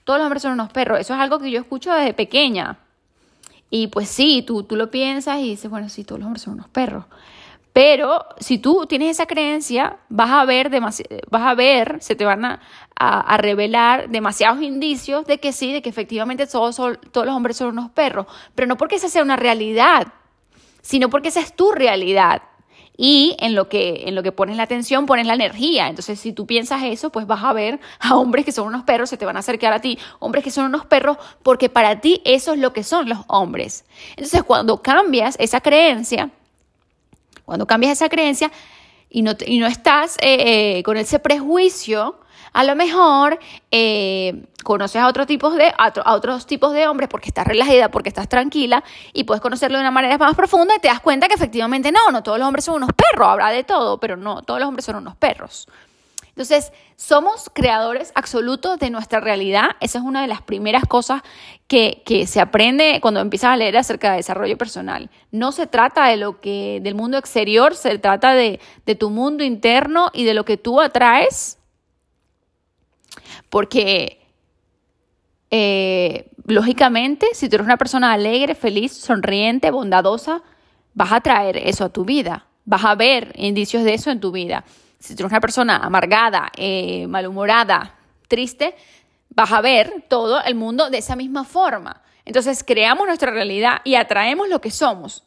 Todos 0.04 0.18
los 0.18 0.26
hombres 0.26 0.42
son 0.42 0.52
unos 0.52 0.72
perros. 0.72 1.00
Eso 1.00 1.14
es 1.14 1.20
algo 1.20 1.38
que 1.38 1.50
yo 1.50 1.60
escucho 1.60 1.92
desde 1.92 2.14
pequeña. 2.14 2.78
Y 3.68 3.88
pues 3.88 4.08
sí, 4.08 4.42
tú, 4.46 4.62
tú 4.62 4.76
lo 4.76 4.90
piensas 4.90 5.40
y 5.40 5.50
dices, 5.50 5.70
bueno, 5.70 5.88
sí, 5.88 6.04
todos 6.04 6.20
los 6.20 6.26
hombres 6.26 6.42
son 6.42 6.54
unos 6.54 6.68
perros. 6.68 7.04
Pero 7.76 8.24
si 8.38 8.56
tú 8.56 8.86
tienes 8.86 9.10
esa 9.10 9.26
creencia, 9.26 9.98
vas 10.08 10.30
a 10.30 10.46
ver, 10.46 10.70
vas 10.80 11.02
a 11.42 11.54
ver, 11.54 11.98
se 12.00 12.16
te 12.16 12.24
van 12.24 12.42
a, 12.46 12.62
a, 12.94 13.36
revelar 13.36 14.08
demasiados 14.08 14.62
indicios 14.62 15.26
de 15.26 15.36
que 15.36 15.52
sí, 15.52 15.74
de 15.74 15.82
que 15.82 15.90
efectivamente 15.90 16.46
todos, 16.46 16.76
todos 16.76 17.26
los 17.26 17.36
hombres 17.36 17.58
son 17.58 17.68
unos 17.68 17.90
perros. 17.90 18.28
Pero 18.54 18.66
no 18.66 18.78
porque 18.78 18.94
esa 18.94 19.10
sea 19.10 19.22
una 19.22 19.36
realidad, 19.36 20.06
sino 20.80 21.10
porque 21.10 21.28
esa 21.28 21.40
es 21.40 21.54
tu 21.54 21.70
realidad. 21.70 22.40
Y 22.96 23.36
en 23.40 23.54
lo, 23.54 23.68
que, 23.68 24.04
en 24.06 24.14
lo 24.14 24.22
que 24.22 24.32
pones 24.32 24.56
la 24.56 24.62
atención, 24.62 25.04
pones 25.04 25.26
la 25.26 25.34
energía. 25.34 25.88
Entonces, 25.88 26.18
si 26.18 26.32
tú 26.32 26.46
piensas 26.46 26.82
eso, 26.82 27.10
pues 27.10 27.26
vas 27.26 27.44
a 27.44 27.52
ver 27.52 27.78
a 28.00 28.16
hombres 28.16 28.46
que 28.46 28.52
son 28.52 28.68
unos 28.68 28.84
perros, 28.84 29.10
se 29.10 29.18
te 29.18 29.26
van 29.26 29.36
a 29.36 29.40
acercar 29.40 29.74
a 29.74 29.80
ti, 29.80 29.98
hombres 30.18 30.42
que 30.42 30.50
son 30.50 30.64
unos 30.64 30.86
perros, 30.86 31.18
porque 31.42 31.68
para 31.68 32.00
ti 32.00 32.22
eso 32.24 32.54
es 32.54 32.58
lo 32.58 32.72
que 32.72 32.82
son 32.82 33.06
los 33.06 33.18
hombres. 33.26 33.84
Entonces, 34.12 34.42
cuando 34.44 34.80
cambias 34.80 35.36
esa 35.38 35.60
creencia, 35.60 36.30
cuando 37.46 37.66
cambias 37.66 37.92
esa 37.92 38.10
creencia 38.10 38.50
y 39.08 39.22
no, 39.22 39.32
y 39.46 39.58
no 39.58 39.66
estás 39.66 40.16
eh, 40.20 40.78
eh, 40.78 40.82
con 40.82 40.98
ese 40.98 41.18
prejuicio, 41.18 42.20
a 42.52 42.64
lo 42.64 42.74
mejor 42.74 43.38
eh, 43.70 44.46
conoces 44.64 45.00
a, 45.00 45.08
otros 45.08 45.26
tipos 45.26 45.54
de, 45.56 45.72
a, 45.78 45.92
otros 46.12 46.46
tipos 46.46 46.72
de 46.72 46.88
hombres 46.88 47.08
porque 47.08 47.28
estás 47.28 47.46
relajada, 47.46 47.90
porque 47.90 48.08
estás 48.08 48.28
tranquila 48.28 48.82
y 49.12 49.24
puedes 49.24 49.40
conocerlo 49.40 49.78
de 49.78 49.82
una 49.82 49.90
manera 49.90 50.18
más 50.18 50.34
profunda 50.34 50.74
y 50.76 50.80
te 50.80 50.88
das 50.88 51.00
cuenta 51.00 51.28
que 51.28 51.34
efectivamente 51.34 51.92
no, 51.92 52.10
no 52.10 52.22
todos 52.22 52.38
los 52.38 52.46
hombres 52.46 52.64
son 52.64 52.76
unos 52.76 52.90
perros, 52.92 53.28
habrá 53.28 53.50
de 53.50 53.64
todo, 53.64 53.98
pero 53.98 54.16
no, 54.16 54.42
todos 54.42 54.60
los 54.60 54.68
hombres 54.68 54.84
son 54.84 54.96
unos 54.96 55.16
perros. 55.16 55.68
Entonces, 56.36 56.70
somos 56.96 57.50
creadores 57.50 58.12
absolutos 58.14 58.78
de 58.78 58.90
nuestra 58.90 59.20
realidad. 59.20 59.70
Esa 59.80 60.00
es 60.00 60.04
una 60.04 60.20
de 60.20 60.28
las 60.28 60.42
primeras 60.42 60.84
cosas 60.84 61.22
que, 61.66 62.02
se 62.26 62.40
aprende 62.40 62.98
cuando 63.00 63.20
empiezas 63.20 63.54
a 63.54 63.56
leer 63.56 63.78
acerca 63.78 64.10
de 64.10 64.18
desarrollo 64.18 64.58
personal. 64.58 65.08
No 65.30 65.50
se 65.50 65.66
trata 65.66 66.08
de 66.08 66.18
lo 66.18 66.42
que, 66.42 66.80
del 66.82 66.94
mundo 66.94 67.16
exterior, 67.16 67.74
se 67.74 67.98
trata 67.98 68.34
de, 68.34 68.60
tu 68.98 69.08
mundo 69.08 69.44
interno 69.44 70.10
y 70.12 70.24
de 70.24 70.34
lo 70.34 70.44
que 70.44 70.58
tú 70.58 70.82
atraes. 70.82 71.58
Porque, 73.48 74.20
eh, 75.50 76.30
lógicamente, 76.44 77.28
si 77.32 77.48
tú 77.48 77.56
eres 77.56 77.64
una 77.64 77.78
persona 77.78 78.12
alegre, 78.12 78.54
feliz, 78.54 78.92
sonriente, 78.92 79.70
bondadosa, 79.70 80.42
vas 80.92 81.12
a 81.12 81.22
traer 81.22 81.56
eso 81.56 81.86
a 81.86 81.88
tu 81.88 82.04
vida. 82.04 82.46
Vas 82.66 82.84
a 82.84 82.94
ver 82.94 83.32
indicios 83.36 83.84
de 83.84 83.94
eso 83.94 84.10
en 84.10 84.20
tu 84.20 84.32
vida. 84.32 84.66
Si 85.06 85.14
tú 85.14 85.22
eres 85.22 85.30
una 85.30 85.40
persona 85.40 85.76
amargada, 85.76 86.50
eh, 86.56 87.06
malhumorada, 87.06 87.94
triste, 88.26 88.74
vas 89.30 89.52
a 89.52 89.60
ver 89.60 90.04
todo 90.08 90.42
el 90.42 90.56
mundo 90.56 90.90
de 90.90 90.98
esa 90.98 91.14
misma 91.14 91.44
forma. 91.44 92.02
Entonces 92.24 92.64
creamos 92.64 93.06
nuestra 93.06 93.30
realidad 93.30 93.82
y 93.84 93.94
atraemos 93.94 94.48
lo 94.48 94.60
que 94.60 94.72
somos. 94.72 95.22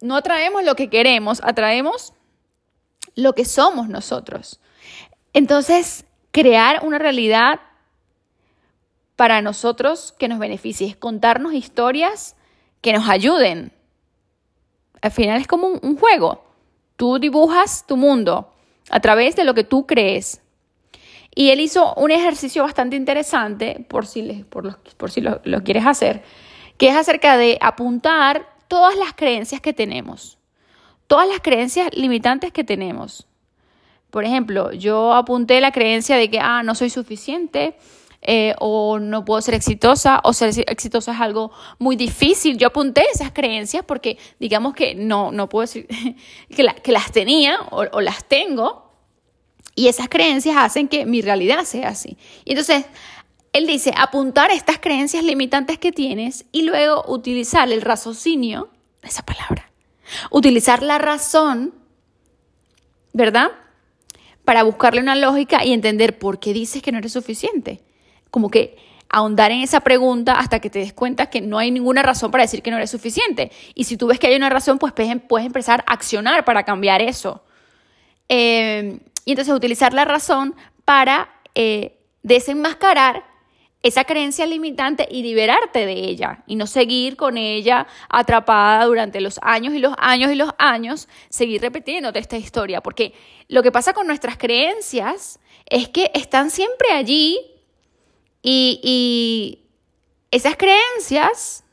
No 0.00 0.16
atraemos 0.16 0.64
lo 0.64 0.74
que 0.74 0.88
queremos, 0.88 1.42
atraemos 1.44 2.14
lo 3.14 3.34
que 3.34 3.44
somos 3.44 3.90
nosotros. 3.90 4.58
Entonces, 5.34 6.06
crear 6.30 6.80
una 6.82 6.98
realidad 6.98 7.60
para 9.16 9.42
nosotros 9.42 10.14
que 10.18 10.28
nos 10.28 10.38
beneficie 10.38 10.86
es 10.86 10.96
contarnos 10.96 11.52
historias 11.52 12.36
que 12.80 12.94
nos 12.94 13.06
ayuden. 13.06 13.70
Al 15.02 15.10
final 15.10 15.42
es 15.42 15.46
como 15.46 15.66
un 15.66 15.98
juego. 15.98 16.42
Tú 16.96 17.18
dibujas 17.18 17.84
tu 17.86 17.98
mundo 17.98 18.54
a 18.90 19.00
través 19.00 19.36
de 19.36 19.44
lo 19.44 19.54
que 19.54 19.64
tú 19.64 19.86
crees. 19.86 20.40
Y 21.34 21.50
él 21.50 21.60
hizo 21.60 21.94
un 21.94 22.10
ejercicio 22.10 22.62
bastante 22.62 22.96
interesante, 22.96 23.84
por 23.88 24.06
si, 24.06 24.44
por 24.48 24.78
por 24.96 25.10
si 25.10 25.20
lo, 25.20 25.40
lo 25.44 25.62
quieres 25.62 25.86
hacer, 25.86 26.22
que 26.76 26.88
es 26.88 26.96
acerca 26.96 27.36
de 27.36 27.58
apuntar 27.60 28.48
todas 28.68 28.96
las 28.96 29.12
creencias 29.14 29.60
que 29.60 29.72
tenemos, 29.72 30.38
todas 31.06 31.28
las 31.28 31.40
creencias 31.40 31.90
limitantes 31.94 32.52
que 32.52 32.64
tenemos. 32.64 33.26
Por 34.10 34.24
ejemplo, 34.24 34.72
yo 34.72 35.12
apunté 35.12 35.60
la 35.60 35.72
creencia 35.72 36.16
de 36.16 36.30
que, 36.30 36.40
ah, 36.40 36.62
no 36.62 36.74
soy 36.74 36.90
suficiente, 36.90 37.76
eh, 38.20 38.54
o 38.58 38.98
no 38.98 39.24
puedo 39.24 39.40
ser 39.40 39.54
exitosa, 39.54 40.20
o 40.24 40.32
ser 40.32 40.52
exitosa 40.66 41.12
es 41.12 41.20
algo 41.20 41.52
muy 41.78 41.96
difícil. 41.96 42.58
Yo 42.58 42.68
apunté 42.68 43.04
esas 43.12 43.32
creencias 43.32 43.84
porque 43.84 44.18
digamos 44.40 44.74
que 44.74 44.94
no, 44.94 45.30
no 45.30 45.48
puedo 45.48 45.62
decir 45.62 45.86
que, 46.54 46.66
que 46.82 46.92
las 46.92 47.12
tenía 47.12 47.60
o, 47.70 47.84
o 47.92 48.00
las 48.00 48.24
tengo, 48.24 48.88
y 49.74 49.86
esas 49.86 50.08
creencias 50.08 50.56
hacen 50.56 50.88
que 50.88 51.06
mi 51.06 51.22
realidad 51.22 51.62
sea 51.62 51.90
así. 51.90 52.16
Y 52.44 52.50
entonces, 52.50 52.84
él 53.52 53.66
dice, 53.68 53.94
apuntar 53.96 54.50
estas 54.50 54.80
creencias 54.80 55.22
limitantes 55.22 55.78
que 55.78 55.92
tienes 55.92 56.46
y 56.50 56.62
luego 56.62 57.04
utilizar 57.06 57.70
el 57.70 57.82
raciocinio, 57.82 58.70
esa 59.02 59.24
palabra, 59.24 59.70
utilizar 60.32 60.82
la 60.82 60.98
razón, 60.98 61.74
¿verdad? 63.12 63.52
Para 64.44 64.64
buscarle 64.64 65.00
una 65.00 65.14
lógica 65.14 65.64
y 65.64 65.72
entender 65.72 66.18
por 66.18 66.40
qué 66.40 66.52
dices 66.52 66.82
que 66.82 66.90
no 66.90 66.98
eres 66.98 67.12
suficiente 67.12 67.80
como 68.30 68.50
que 68.50 68.76
ahondar 69.10 69.50
en 69.52 69.62
esa 69.62 69.80
pregunta 69.80 70.34
hasta 70.34 70.60
que 70.60 70.70
te 70.70 70.80
des 70.80 70.92
cuenta 70.92 71.26
que 71.26 71.40
no 71.40 71.58
hay 71.58 71.70
ninguna 71.70 72.02
razón 72.02 72.30
para 72.30 72.44
decir 72.44 72.62
que 72.62 72.70
no 72.70 72.76
eres 72.76 72.90
suficiente. 72.90 73.50
Y 73.74 73.84
si 73.84 73.96
tú 73.96 74.06
ves 74.06 74.18
que 74.18 74.26
hay 74.26 74.36
una 74.36 74.50
razón, 74.50 74.78
pues 74.78 74.92
puedes 74.92 75.46
empezar 75.46 75.84
a 75.86 75.94
accionar 75.94 76.44
para 76.44 76.64
cambiar 76.64 77.00
eso. 77.00 77.42
Eh, 78.28 79.00
y 79.24 79.32
entonces 79.32 79.54
utilizar 79.54 79.94
la 79.94 80.04
razón 80.04 80.54
para 80.84 81.30
eh, 81.54 81.98
desenmascarar 82.22 83.24
esa 83.82 84.04
creencia 84.04 84.44
limitante 84.44 85.06
y 85.10 85.22
liberarte 85.22 85.86
de 85.86 85.92
ella 85.92 86.42
y 86.46 86.56
no 86.56 86.66
seguir 86.66 87.16
con 87.16 87.36
ella 87.36 87.86
atrapada 88.08 88.84
durante 88.86 89.20
los 89.20 89.38
años 89.40 89.72
y 89.74 89.78
los 89.78 89.94
años 89.98 90.32
y 90.32 90.34
los 90.34 90.50
años, 90.58 91.08
seguir 91.28 91.62
repitiéndote 91.62 92.18
esta 92.18 92.36
historia. 92.36 92.80
Porque 92.80 93.14
lo 93.48 93.62
que 93.62 93.70
pasa 93.70 93.92
con 93.92 94.06
nuestras 94.06 94.36
creencias 94.36 95.38
es 95.66 95.88
que 95.88 96.10
están 96.14 96.50
siempre 96.50 96.90
allí 96.90 97.38
y, 98.50 99.64
esas 100.30 100.56
creencias, 100.56 101.64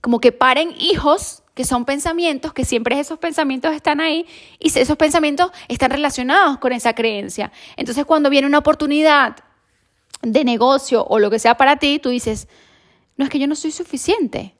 como 0.00 0.20
que 0.20 0.32
paren 0.32 0.74
hijos, 0.78 1.42
que 1.54 1.64
son 1.64 1.84
pensamientos, 1.84 2.52
que 2.52 2.64
siempre 2.64 2.98
esos 3.00 3.18
pensamientos 3.18 3.74
están 3.74 4.00
ahí 4.00 4.26
y 4.58 4.68
esos 4.78 4.96
pensamientos 4.96 5.50
están 5.68 5.90
relacionados 5.90 6.58
con 6.58 6.72
esa 6.72 6.94
creencia. 6.94 7.52
Entonces 7.76 8.04
cuando 8.04 8.28
viene 8.28 8.46
una 8.46 8.58
oportunidad 8.58 9.36
de 10.22 10.44
negocio 10.44 11.04
o 11.06 11.18
lo 11.18 11.30
que 11.30 11.38
sea 11.38 11.56
para 11.56 11.76
ti, 11.76 11.98
tú 11.98 12.10
dices, 12.10 12.48
no 13.16 13.24
es 13.24 13.30
que 13.30 13.38
yo 13.38 13.46
no 13.46 13.54
soy 13.54 13.70
suficiente. 13.70 14.54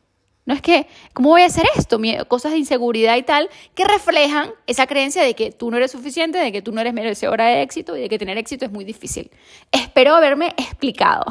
No 0.51 0.57
es 0.57 0.63
que, 0.63 0.89
¿cómo 1.13 1.29
voy 1.29 1.43
a 1.43 1.47
hacer 1.47 1.65
esto? 1.77 2.01
Cosas 2.27 2.51
de 2.51 2.59
inseguridad 2.59 3.17
y 3.17 3.23
tal, 3.23 3.49
que 3.77 3.85
reflejan 3.85 4.51
esa 4.67 4.89
creencia 4.89 5.23
de 5.23 5.35
que 5.35 5.53
tú 5.53 5.71
no 5.71 5.77
eres 5.77 5.93
suficiente, 5.93 6.39
de 6.39 6.51
que 6.51 6.61
tú 6.61 6.73
no 6.73 6.81
eres 6.81 6.93
merecedora 6.93 7.47
de 7.47 7.63
éxito 7.63 7.97
y 7.97 8.01
de 8.01 8.09
que 8.09 8.19
tener 8.19 8.37
éxito 8.37 8.65
es 8.65 8.73
muy 8.73 8.85
difícil. 8.85 9.31
Espero 9.71 10.13
haberme 10.17 10.49
explicado. 10.57 11.25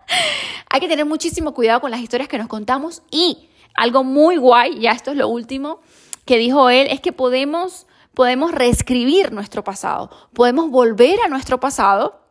Hay 0.70 0.80
que 0.80 0.88
tener 0.88 1.04
muchísimo 1.04 1.52
cuidado 1.52 1.82
con 1.82 1.90
las 1.90 2.00
historias 2.00 2.30
que 2.30 2.38
nos 2.38 2.48
contamos 2.48 3.02
y 3.10 3.50
algo 3.74 4.04
muy 4.04 4.38
guay, 4.38 4.80
ya 4.80 4.92
esto 4.92 5.10
es 5.10 5.18
lo 5.18 5.28
último 5.28 5.80
que 6.24 6.38
dijo 6.38 6.70
él, 6.70 6.86
es 6.90 7.02
que 7.02 7.12
podemos, 7.12 7.86
podemos 8.14 8.52
reescribir 8.52 9.32
nuestro 9.32 9.64
pasado, 9.64 10.08
podemos 10.32 10.70
volver 10.70 11.20
a 11.20 11.28
nuestro 11.28 11.60
pasado 11.60 12.22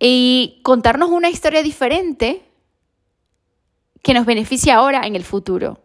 y 0.00 0.58
contarnos 0.64 1.08
una 1.08 1.30
historia 1.30 1.62
diferente 1.62 2.47
que 4.08 4.14
nos 4.14 4.24
beneficia 4.24 4.76
ahora 4.76 5.06
en 5.06 5.16
el 5.16 5.22
futuro. 5.22 5.82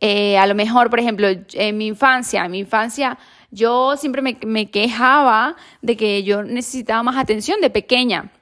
Eh, 0.00 0.36
a 0.36 0.44
lo 0.48 0.56
mejor, 0.56 0.90
por 0.90 0.98
ejemplo, 0.98 1.28
en 1.52 1.78
mi 1.78 1.86
infancia, 1.86 2.44
en 2.44 2.50
mi 2.50 2.58
infancia 2.58 3.16
yo 3.52 3.96
siempre 3.96 4.22
me, 4.22 4.70
quejaba 4.72 5.54
de 5.80 5.96
que 5.96 6.24
yo 6.24 6.42
necesitaba 6.42 7.04
más 7.04 7.16
atención 7.16 7.60
de 7.60 7.70
pequeña. 7.70 8.32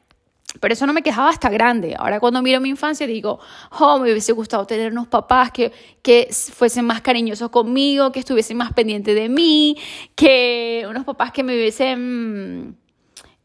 Pero 0.60 0.72
eso 0.72 0.86
no 0.86 0.94
me 0.94 1.02
quejaba 1.02 1.28
hasta 1.28 1.50
grande. 1.50 1.94
Ahora 1.98 2.20
cuando 2.20 2.40
miro 2.40 2.58
mi 2.58 2.70
infancia 2.70 3.06
digo, 3.06 3.38
oh, 3.78 3.98
me 3.98 4.10
hubiese 4.10 4.32
gustado 4.32 4.66
tener 4.66 4.92
unos 4.92 5.08
papás 5.08 5.50
que, 5.50 5.72
que 6.00 6.30
fuesen 6.32 6.86
más 6.86 7.02
cariñosos 7.02 7.50
conmigo, 7.50 8.12
que 8.12 8.20
estuviesen 8.20 8.56
más 8.56 8.72
pendientes 8.72 9.14
de 9.14 9.28
mí, 9.28 9.76
que 10.14 10.86
unos 10.88 11.04
papás 11.04 11.32
que 11.32 11.42
me 11.42 11.54
hubiesen 11.54 12.78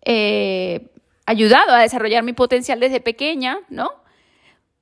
eh, 0.06 0.90
ayudado 1.26 1.74
a 1.74 1.80
desarrollar 1.80 2.24
mi 2.24 2.32
potencial 2.32 2.80
desde 2.80 3.02
pequeña, 3.02 3.58
¿no? 3.68 4.07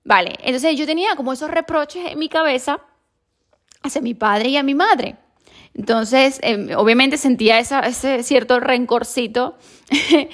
Vale, 0.05 0.35
entonces 0.43 0.77
yo 0.77 0.85
tenía 0.85 1.15
como 1.15 1.33
esos 1.33 1.49
reproches 1.49 2.11
en 2.11 2.19
mi 2.19 2.29
cabeza 2.29 2.79
hacia 3.81 4.01
mi 4.01 4.13
padre 4.13 4.49
y 4.49 4.57
a 4.57 4.63
mi 4.63 4.75
madre. 4.75 5.17
Entonces, 5.73 6.39
em, 6.41 6.69
obviamente 6.77 7.17
sentía 7.17 7.59
ese 7.59 8.23
cierto 8.23 8.59
rencorcito. 8.59 9.57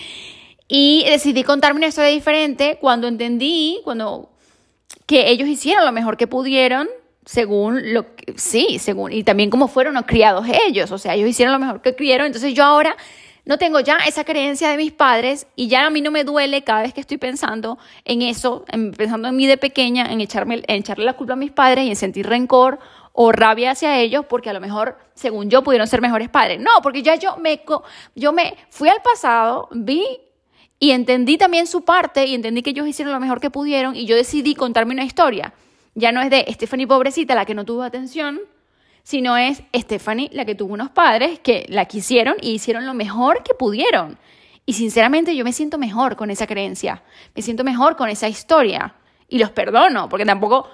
Y 0.74 1.04
decidí 1.04 1.44
contarme 1.44 1.80
una 1.80 1.88
historia 1.88 2.10
diferente 2.10 2.78
cuando 2.80 3.10
entendí, 3.10 3.82
cuando 3.84 4.30
que 5.06 5.30
ellos 5.30 5.50
hicieron 5.50 5.84
lo 5.84 5.92
mejor 5.92 6.16
que 6.16 6.28
pudieron 6.28 6.88
según 7.26 7.94
lo 7.94 8.16
que, 8.16 8.36
sí, 8.38 8.80
según, 8.80 9.12
y 9.12 9.26
también 9.26 9.50
como 9.50 9.68
fueron 9.68 10.02
criados 10.04 10.48
ellos, 10.68 10.90
o 10.92 10.98
sea, 10.98 11.14
ellos 11.16 11.28
hicieron 11.28 11.52
lo 11.52 11.60
mejor 11.60 11.82
que 11.82 11.92
pudieron, 11.92 12.28
entonces 12.28 12.54
yo 12.54 12.64
ahora 12.64 12.96
no 13.46 13.58
tengo 13.58 13.80
ya 13.80 13.98
esa 14.08 14.24
creencia 14.24 14.70
de 14.70 14.78
mis 14.78 14.92
padres 14.92 15.48
y 15.56 15.68
ya 15.68 15.88
a 15.88 15.90
mí 15.90 16.02
no 16.02 16.12
me 16.12 16.24
duele 16.24 16.64
cada 16.64 16.84
vez 16.84 16.94
que 16.94 17.02
estoy 17.02 17.18
pensando 17.18 17.80
en 18.06 18.22
eso, 18.22 18.66
pensando 18.96 19.28
en 19.28 19.36
mí 19.36 19.48
de 19.48 19.58
pequeña, 19.58 20.12
en, 20.12 20.22
echarme, 20.22 20.64
en 20.68 20.76
echarle 20.78 21.06
la 21.06 21.14
culpa 21.14 21.34
a 21.34 21.38
mis 21.38 21.52
padres 21.52 21.86
y 21.86 21.90
en 21.90 21.96
sentir 21.96 22.28
rencor 22.28 22.80
o 23.14 23.32
rabia 23.32 23.72
hacia 23.72 24.00
ellos 24.00 24.26
porque 24.28 24.50
a 24.50 24.54
lo 24.54 24.62
mejor, 24.62 24.98
según 25.16 25.50
yo, 25.50 25.64
pudieron 25.64 25.88
ser 25.88 26.02
mejores 26.02 26.30
padres. 26.30 26.60
No, 26.60 26.70
porque 26.84 27.02
ya 27.02 27.16
yo 27.16 27.38
me, 27.38 27.62
yo 28.16 28.32
me 28.32 28.56
fui 28.70 28.90
al 28.90 29.02
pasado, 29.02 29.70
vi 29.72 30.04
y 30.80 30.92
entendí 30.92 31.38
también 31.38 31.68
su 31.68 31.84
parte 31.84 32.26
y 32.26 32.36
entendí 32.36 32.62
que 32.62 32.72
ellos 32.72 32.88
hicieron 32.88 33.14
lo 33.14 33.20
mejor 33.20 33.40
que 33.40 33.50
pudieron 33.50 33.96
y 33.96 34.06
yo 34.06 34.16
decidí 34.16 34.56
contarme 34.56 34.94
una 34.94 35.04
historia. 35.04 35.54
Ya 35.94 36.12
no 36.12 36.22
es 36.22 36.30
de 36.30 36.46
Stephanie 36.50 36.88
pobrecita 36.88 37.36
la 37.36 37.46
que 37.46 37.54
no 37.54 37.66
tuvo 37.66 37.84
atención, 37.84 38.40
sino 39.04 39.38
es 39.38 39.64
Stephanie 39.76 40.30
la 40.32 40.46
que 40.46 40.56
tuvo 40.56 40.74
unos 40.74 40.92
padres 40.92 41.40
que 41.40 41.66
la 41.70 41.86
quisieron 41.86 42.36
y 42.42 42.52
hicieron 42.52 42.86
lo 42.86 42.94
mejor 42.94 43.44
que 43.44 43.54
pudieron. 43.54 44.18
Y 44.66 44.74
sinceramente 44.74 45.36
yo 45.36 45.44
me 45.44 45.54
siento 45.54 45.78
mejor 45.78 46.16
con 46.16 46.30
esa 46.30 46.48
creencia, 46.48 47.04
me 47.36 47.42
siento 47.42 47.64
mejor 47.64 47.96
con 47.96 48.10
esa 48.10 48.30
historia 48.30 48.96
y 49.28 49.40
los 49.40 49.52
perdono, 49.52 50.08
porque 50.08 50.26
tampoco 50.26 50.70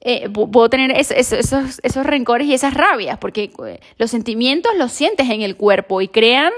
eh, 0.00 0.28
puedo 0.28 0.68
tener 0.68 0.92
esos, 0.92 1.32
esos, 1.32 2.06
rencores 2.06 2.46
y 2.46 2.54
esas 2.54 2.74
rabias, 2.74 3.18
porque 3.18 3.50
eh, 3.66 3.80
los 3.96 4.10
sentimientos 4.10 4.72
los 4.76 4.92
sientes 4.92 5.30
en 5.30 5.40
el 5.40 5.56
cuerpo 5.56 6.02
y 6.02 6.08
crean, 6.08 6.52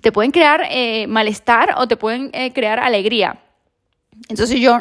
te 0.00 0.10
pueden 0.10 0.30
crear 0.32 0.66
eh, 0.70 1.06
malestar 1.06 1.74
o 1.76 1.86
te 1.86 1.96
pueden 1.96 2.30
crear 2.52 2.80
alegría. 2.80 3.42
Entonces 4.28 4.58
yo 4.58 4.80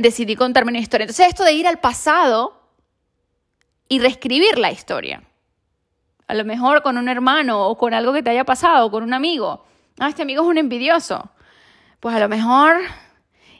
decidí 0.00 0.34
contarme 0.36 0.70
una 0.70 0.80
historia. 0.80 1.04
Entonces 1.04 1.28
esto 1.28 1.44
de 1.44 1.52
ir 1.52 1.66
al 1.66 1.78
pasado 1.78 2.59
y 3.90 3.98
reescribir 3.98 4.56
la 4.56 4.70
historia. 4.70 5.22
A 6.28 6.34
lo 6.34 6.44
mejor 6.44 6.82
con 6.82 6.96
un 6.96 7.08
hermano 7.08 7.66
o 7.66 7.76
con 7.76 7.92
algo 7.92 8.12
que 8.12 8.22
te 8.22 8.30
haya 8.30 8.44
pasado, 8.44 8.90
con 8.90 9.02
un 9.02 9.12
amigo. 9.12 9.64
Ah, 9.98 10.08
este 10.08 10.22
amigo 10.22 10.44
es 10.44 10.48
un 10.48 10.58
envidioso. 10.58 11.28
Pues 11.98 12.14
a 12.14 12.20
lo 12.20 12.28
mejor 12.28 12.76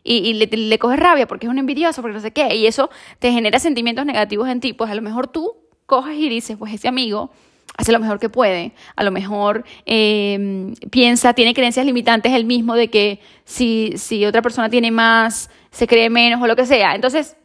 y, 0.05 0.33
le, 0.35 0.47
le, 0.47 0.79
coges 0.79 1.01
rabia 1.01 1.27
porque 1.27 1.47
es 1.47 1.51
un 1.51 1.59
envidioso, 1.59 2.01
porque 2.01 2.15
no 2.15 2.21
sé 2.21 2.31
qué, 2.31 2.55
y 2.55 2.67
eso 2.67 2.91
te 3.19 3.33
genera 3.33 3.59
sentimientos 3.59 4.07
negativos 4.07 4.49
en 4.49 4.61
ti, 4.61 4.73
pues 4.73 4.91
a 4.91 4.95
lo 4.95 5.03
mejor 5.03 5.27
tú 5.27 5.57
coges 5.85 6.17
y 6.17 6.29
dices, 6.29 6.57
pues 6.57 6.73
ese 6.73 6.89
amigo 6.89 7.31
hace 7.77 7.93
lo 7.93 7.99
mejor 7.99 8.21
que 8.21 8.29
puede, 8.29 8.73
a 8.95 9.03
lo 9.03 9.11
mejor 9.11 9.65
em, 9.85 10.75
piensa, 10.91 11.35
tiene 11.35 11.55
creencias 11.55 11.85
limitantes 11.85 12.33
el 12.33 12.45
mismo 12.45 12.77
de 12.77 12.89
que 12.89 13.21
si, 13.45 13.95
si 13.97 14.25
otra 14.25 14.43
persona 14.43 14.71
tiene 14.71 14.91
más, 14.91 15.51
se 15.71 15.87
cree 15.87 16.09
menos 16.09 16.41
o 16.41 16.47
lo 16.47 16.57
que 16.57 16.67
sea. 16.67 16.95
Entonces, 16.95 17.37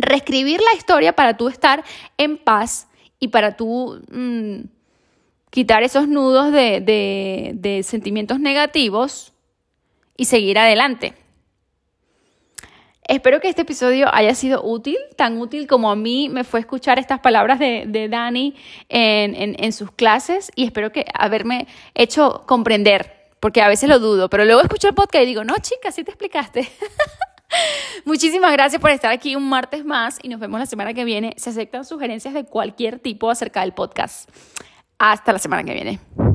reescribir 0.00 0.60
la 0.60 0.76
historia 0.76 1.14
para 1.14 1.36
tú 1.36 1.48
estar 1.48 1.84
en 2.16 2.38
paz 2.38 2.88
y 3.18 3.28
para 3.28 3.56
tú 3.56 4.00
mm, 4.10 4.60
quitar 5.50 5.82
esos 5.82 6.08
nudos 6.08 6.52
de, 6.52 6.80
de, 7.54 7.82
sentimientos 7.82 8.40
negativos 8.40 9.32
y 10.16 10.26
seguir 10.26 10.58
adelante. 10.58 11.14
Espero 13.02 13.40
que 13.40 13.48
este 13.48 13.62
episodio 13.62 14.12
haya 14.12 14.34
sido 14.34 14.62
útil, 14.62 14.98
tan 15.16 15.40
útil 15.40 15.66
como 15.66 15.90
a 15.90 15.96
mí 15.96 16.28
me 16.28 16.44
fue 16.44 16.60
escuchar 16.60 16.98
estas 16.98 17.20
palabras 17.20 17.58
de, 17.58 17.84
de 17.86 18.08
Dani 18.08 18.54
en, 18.90 19.56
en, 19.58 19.72
sus 19.72 19.90
clases 19.92 20.52
y 20.54 20.64
espero 20.64 20.92
que 20.92 21.06
haberme 21.14 21.66
hecho 21.94 22.42
comprender, 22.46 23.30
porque 23.40 23.62
a 23.62 23.68
veces 23.68 23.88
lo 23.88 23.98
dudo, 23.98 24.28
pero 24.28 24.44
luego 24.44 24.60
escucho 24.60 24.88
el 24.88 24.94
podcast 24.94 25.22
y 25.22 25.26
digo, 25.26 25.42
no, 25.42 25.54
chica, 25.62 25.90
sí 25.90 26.04
te 26.04 26.10
explicaste. 26.10 26.68
Muchísimas 28.04 28.52
gracias 28.52 28.80
por 28.80 28.90
estar 28.90 29.12
aquí 29.12 29.36
un 29.36 29.48
martes 29.48 29.84
más 29.84 30.18
y 30.22 30.28
nos 30.28 30.40
vemos 30.40 30.60
la 30.60 30.66
semana 30.66 30.94
que 30.94 31.04
viene. 31.04 31.34
Se 31.36 31.50
aceptan 31.50 31.84
sugerencias 31.84 32.34
de 32.34 32.44
cualquier 32.44 32.98
tipo 32.98 33.30
acerca 33.30 33.60
del 33.60 33.72
podcast. 33.72 34.30
Hasta 34.98 35.32
la 35.32 35.38
semana 35.38 35.64
que 35.64 35.74
viene. 35.74 36.27